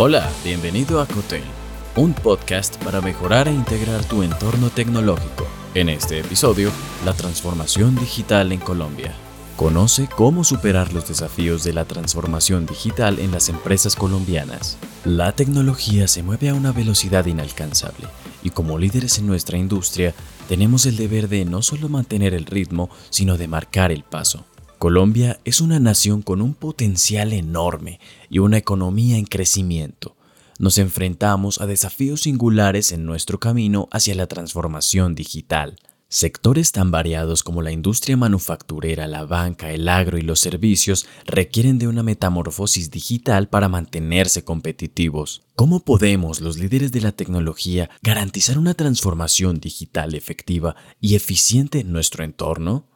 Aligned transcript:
Hola, 0.00 0.30
bienvenido 0.44 1.00
a 1.00 1.06
Cotel, 1.06 1.42
un 1.96 2.14
podcast 2.14 2.76
para 2.84 3.00
mejorar 3.00 3.48
e 3.48 3.52
integrar 3.52 4.04
tu 4.04 4.22
entorno 4.22 4.70
tecnológico. 4.70 5.44
En 5.74 5.88
este 5.88 6.20
episodio, 6.20 6.70
la 7.04 7.14
transformación 7.14 7.96
digital 7.96 8.52
en 8.52 8.60
Colombia. 8.60 9.12
Conoce 9.56 10.06
cómo 10.06 10.44
superar 10.44 10.92
los 10.92 11.08
desafíos 11.08 11.64
de 11.64 11.72
la 11.72 11.84
transformación 11.84 12.64
digital 12.64 13.18
en 13.18 13.32
las 13.32 13.48
empresas 13.48 13.96
colombianas. 13.96 14.78
La 15.04 15.32
tecnología 15.32 16.06
se 16.06 16.22
mueve 16.22 16.50
a 16.50 16.54
una 16.54 16.70
velocidad 16.70 17.26
inalcanzable 17.26 18.06
y 18.44 18.50
como 18.50 18.78
líderes 18.78 19.18
en 19.18 19.26
nuestra 19.26 19.58
industria 19.58 20.14
tenemos 20.48 20.86
el 20.86 20.96
deber 20.96 21.28
de 21.28 21.44
no 21.44 21.60
solo 21.60 21.88
mantener 21.88 22.34
el 22.34 22.46
ritmo, 22.46 22.88
sino 23.10 23.36
de 23.36 23.48
marcar 23.48 23.90
el 23.90 24.04
paso. 24.04 24.44
Colombia 24.78 25.40
es 25.44 25.60
una 25.60 25.80
nación 25.80 26.22
con 26.22 26.40
un 26.40 26.54
potencial 26.54 27.32
enorme 27.32 27.98
y 28.30 28.38
una 28.38 28.58
economía 28.58 29.18
en 29.18 29.24
crecimiento. 29.24 30.16
Nos 30.60 30.78
enfrentamos 30.78 31.60
a 31.60 31.66
desafíos 31.66 32.22
singulares 32.22 32.92
en 32.92 33.04
nuestro 33.04 33.40
camino 33.40 33.88
hacia 33.90 34.14
la 34.14 34.28
transformación 34.28 35.16
digital. 35.16 35.80
Sectores 36.08 36.72
tan 36.72 36.90
variados 36.90 37.42
como 37.42 37.60
la 37.60 37.72
industria 37.72 38.16
manufacturera, 38.16 39.08
la 39.08 39.24
banca, 39.24 39.72
el 39.72 39.88
agro 39.88 40.16
y 40.16 40.22
los 40.22 40.40
servicios 40.40 41.06
requieren 41.26 41.78
de 41.78 41.88
una 41.88 42.02
metamorfosis 42.02 42.90
digital 42.90 43.48
para 43.48 43.68
mantenerse 43.68 44.42
competitivos. 44.42 45.42
¿Cómo 45.56 45.80
podemos, 45.80 46.40
los 46.40 46.56
líderes 46.56 46.92
de 46.92 47.00
la 47.00 47.12
tecnología, 47.12 47.90
garantizar 48.00 48.58
una 48.58 48.74
transformación 48.74 49.58
digital 49.60 50.14
efectiva 50.14 50.76
y 51.00 51.16
eficiente 51.16 51.80
en 51.80 51.92
nuestro 51.92 52.24
entorno? 52.24 52.87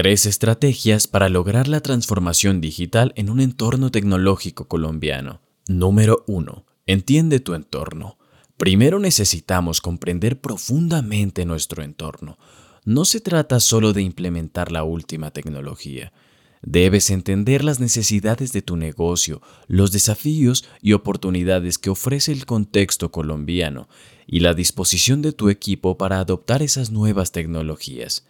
Tres 0.00 0.26
estrategias 0.26 1.08
para 1.08 1.28
lograr 1.28 1.66
la 1.66 1.80
transformación 1.80 2.60
digital 2.60 3.12
en 3.16 3.28
un 3.28 3.40
entorno 3.40 3.90
tecnológico 3.90 4.68
colombiano. 4.68 5.40
Número 5.66 6.22
1. 6.28 6.64
Entiende 6.86 7.40
tu 7.40 7.54
entorno. 7.54 8.16
Primero 8.56 9.00
necesitamos 9.00 9.80
comprender 9.80 10.40
profundamente 10.40 11.44
nuestro 11.44 11.82
entorno. 11.82 12.38
No 12.84 13.04
se 13.04 13.20
trata 13.20 13.58
solo 13.58 13.92
de 13.92 14.02
implementar 14.02 14.70
la 14.70 14.84
última 14.84 15.32
tecnología. 15.32 16.12
Debes 16.62 17.10
entender 17.10 17.64
las 17.64 17.80
necesidades 17.80 18.52
de 18.52 18.62
tu 18.62 18.76
negocio, 18.76 19.42
los 19.66 19.90
desafíos 19.90 20.64
y 20.80 20.92
oportunidades 20.92 21.76
que 21.76 21.90
ofrece 21.90 22.30
el 22.30 22.46
contexto 22.46 23.10
colombiano 23.10 23.88
y 24.28 24.38
la 24.38 24.54
disposición 24.54 25.22
de 25.22 25.32
tu 25.32 25.48
equipo 25.48 25.98
para 25.98 26.20
adoptar 26.20 26.62
esas 26.62 26.92
nuevas 26.92 27.32
tecnologías. 27.32 28.24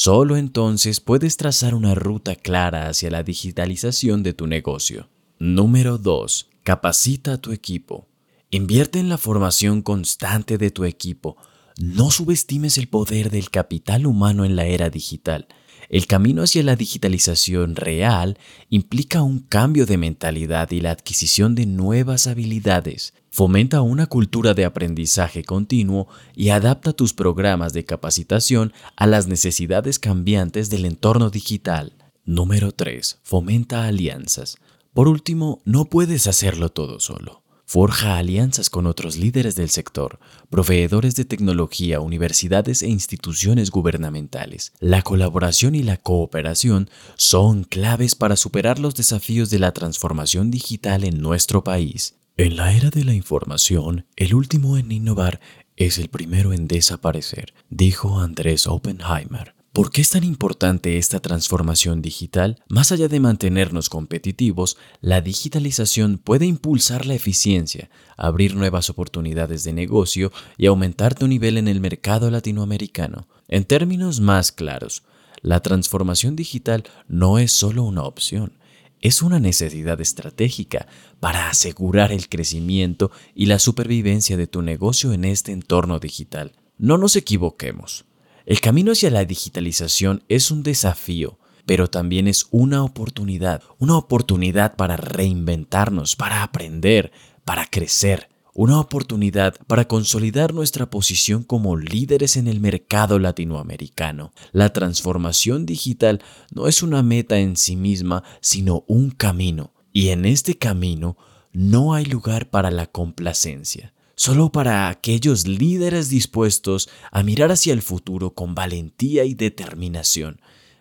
Solo 0.00 0.36
entonces 0.36 1.00
puedes 1.00 1.36
trazar 1.36 1.74
una 1.74 1.96
ruta 1.96 2.36
clara 2.36 2.86
hacia 2.86 3.10
la 3.10 3.24
digitalización 3.24 4.22
de 4.22 4.32
tu 4.32 4.46
negocio. 4.46 5.08
Número 5.40 5.98
2. 5.98 6.50
Capacita 6.62 7.32
a 7.32 7.38
tu 7.38 7.50
equipo. 7.50 8.06
Invierte 8.52 9.00
en 9.00 9.08
la 9.08 9.18
formación 9.18 9.82
constante 9.82 10.56
de 10.56 10.70
tu 10.70 10.84
equipo. 10.84 11.36
No 11.80 12.12
subestimes 12.12 12.78
el 12.78 12.86
poder 12.86 13.28
del 13.28 13.50
capital 13.50 14.06
humano 14.06 14.44
en 14.44 14.54
la 14.54 14.66
era 14.66 14.88
digital. 14.88 15.48
El 15.88 16.06
camino 16.06 16.42
hacia 16.42 16.62
la 16.62 16.76
digitalización 16.76 17.74
real 17.74 18.38
implica 18.68 19.22
un 19.22 19.38
cambio 19.38 19.86
de 19.86 19.96
mentalidad 19.96 20.70
y 20.70 20.80
la 20.80 20.90
adquisición 20.90 21.54
de 21.54 21.64
nuevas 21.64 22.26
habilidades. 22.26 23.14
Fomenta 23.30 23.80
una 23.80 24.06
cultura 24.06 24.52
de 24.52 24.66
aprendizaje 24.66 25.44
continuo 25.44 26.06
y 26.36 26.50
adapta 26.50 26.92
tus 26.92 27.14
programas 27.14 27.72
de 27.72 27.86
capacitación 27.86 28.74
a 28.96 29.06
las 29.06 29.28
necesidades 29.28 29.98
cambiantes 29.98 30.68
del 30.68 30.84
entorno 30.84 31.30
digital. 31.30 31.94
Número 32.26 32.72
3. 32.72 33.20
Fomenta 33.22 33.84
alianzas. 33.84 34.58
Por 34.92 35.08
último, 35.08 35.62
no 35.64 35.86
puedes 35.86 36.26
hacerlo 36.26 36.68
todo 36.68 37.00
solo. 37.00 37.42
Forja 37.70 38.16
alianzas 38.16 38.70
con 38.70 38.86
otros 38.86 39.18
líderes 39.18 39.54
del 39.54 39.68
sector, 39.68 40.18
proveedores 40.48 41.16
de 41.16 41.26
tecnología, 41.26 42.00
universidades 42.00 42.80
e 42.82 42.88
instituciones 42.88 43.70
gubernamentales. 43.70 44.72
La 44.80 45.02
colaboración 45.02 45.74
y 45.74 45.82
la 45.82 45.98
cooperación 45.98 46.88
son 47.18 47.64
claves 47.64 48.14
para 48.14 48.36
superar 48.36 48.78
los 48.78 48.94
desafíos 48.94 49.50
de 49.50 49.58
la 49.58 49.72
transformación 49.72 50.50
digital 50.50 51.04
en 51.04 51.20
nuestro 51.20 51.62
país. 51.62 52.14
En 52.38 52.56
la 52.56 52.72
era 52.72 52.88
de 52.88 53.04
la 53.04 53.12
información, 53.12 54.06
el 54.16 54.32
último 54.32 54.78
en 54.78 54.90
innovar 54.90 55.38
es 55.76 55.98
el 55.98 56.08
primero 56.08 56.54
en 56.54 56.68
desaparecer, 56.68 57.52
dijo 57.68 58.18
Andrés 58.18 58.66
Oppenheimer. 58.66 59.57
¿Por 59.72 59.92
qué 59.92 60.00
es 60.00 60.10
tan 60.10 60.24
importante 60.24 60.96
esta 60.96 61.20
transformación 61.20 62.02
digital? 62.02 62.62
Más 62.68 62.90
allá 62.90 63.06
de 63.06 63.20
mantenernos 63.20 63.88
competitivos, 63.88 64.76
la 65.00 65.20
digitalización 65.20 66.18
puede 66.18 66.46
impulsar 66.46 67.06
la 67.06 67.14
eficiencia, 67.14 67.90
abrir 68.16 68.56
nuevas 68.56 68.90
oportunidades 68.90 69.64
de 69.64 69.72
negocio 69.72 70.32
y 70.56 70.66
aumentar 70.66 71.14
tu 71.14 71.28
nivel 71.28 71.58
en 71.58 71.68
el 71.68 71.80
mercado 71.80 72.30
latinoamericano. 72.30 73.28
En 73.46 73.64
términos 73.64 74.20
más 74.20 74.52
claros, 74.52 75.04
la 75.42 75.60
transformación 75.60 76.34
digital 76.34 76.84
no 77.06 77.38
es 77.38 77.52
solo 77.52 77.84
una 77.84 78.02
opción, 78.02 78.58
es 79.00 79.22
una 79.22 79.38
necesidad 79.38 80.00
estratégica 80.00 80.88
para 81.20 81.50
asegurar 81.50 82.10
el 82.10 82.28
crecimiento 82.28 83.12
y 83.34 83.46
la 83.46 83.58
supervivencia 83.58 84.36
de 84.36 84.48
tu 84.48 84.62
negocio 84.62 85.12
en 85.12 85.24
este 85.24 85.52
entorno 85.52 86.00
digital. 86.00 86.52
No 86.78 86.98
nos 86.98 87.14
equivoquemos. 87.14 88.06
El 88.48 88.62
camino 88.62 88.92
hacia 88.92 89.10
la 89.10 89.26
digitalización 89.26 90.24
es 90.30 90.50
un 90.50 90.62
desafío, 90.62 91.38
pero 91.66 91.90
también 91.90 92.26
es 92.26 92.46
una 92.50 92.82
oportunidad, 92.82 93.62
una 93.76 93.98
oportunidad 93.98 94.74
para 94.74 94.96
reinventarnos, 94.96 96.16
para 96.16 96.42
aprender, 96.42 97.12
para 97.44 97.66
crecer, 97.66 98.30
una 98.54 98.80
oportunidad 98.80 99.54
para 99.66 99.86
consolidar 99.86 100.54
nuestra 100.54 100.88
posición 100.88 101.42
como 101.42 101.76
líderes 101.76 102.38
en 102.38 102.48
el 102.48 102.58
mercado 102.58 103.18
latinoamericano. 103.18 104.32
La 104.52 104.72
transformación 104.72 105.66
digital 105.66 106.22
no 106.50 106.68
es 106.68 106.82
una 106.82 107.02
meta 107.02 107.38
en 107.38 107.54
sí 107.54 107.76
misma, 107.76 108.24
sino 108.40 108.82
un 108.88 109.10
camino, 109.10 109.74
y 109.92 110.08
en 110.08 110.24
este 110.24 110.56
camino 110.56 111.18
no 111.52 111.92
hay 111.92 112.06
lugar 112.06 112.48
para 112.48 112.70
la 112.70 112.86
complacencia 112.86 113.92
solo 114.18 114.50
para 114.50 114.88
aquellos 114.88 115.46
líderes 115.46 116.10
dispuestos 116.10 116.90
a 117.12 117.22
mirar 117.22 117.52
hacia 117.52 117.72
el 117.72 117.82
futuro 117.82 118.34
con 118.34 118.52
valentía 118.52 119.24
y 119.24 119.34
determinación. 119.34 120.40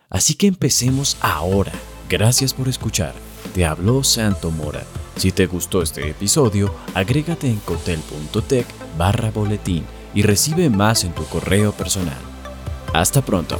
Así 0.09 0.33
que 0.33 0.47
empecemos 0.47 1.17
ahora. 1.21 1.71
Gracias 2.09 2.53
por 2.53 2.67
escuchar. 2.67 3.13
Te 3.53 3.63
habló 3.63 4.03
Santo 4.03 4.49
Mora. 4.49 4.83
Si 5.17 5.31
te 5.31 5.45
gustó 5.45 5.83
este 5.83 6.09
episodio, 6.09 6.73
agrégate 6.95 7.47
en 7.47 7.57
cotel.tech 7.57 8.65
barra 8.97 9.29
boletín 9.29 9.85
y 10.15 10.23
recibe 10.23 10.71
más 10.71 11.03
en 11.03 11.13
tu 11.13 11.23
correo 11.25 11.71
personal. 11.73 12.17
Hasta 12.91 13.21
pronto. 13.21 13.59